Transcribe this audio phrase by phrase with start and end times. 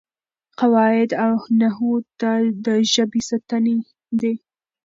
[0.59, 1.91] قواعد او نحو
[2.65, 3.75] د ژبې ستنې
[4.21, 4.33] دي.